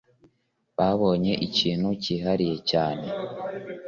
[0.77, 3.05] BABONYE IKINTU CYIHARIYE CYANE